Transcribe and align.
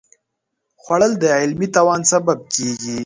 خوړل 0.81 1.13
د 1.19 1.23
علمي 1.39 1.67
توان 1.75 2.01
سبب 2.11 2.39
کېږي 2.53 2.97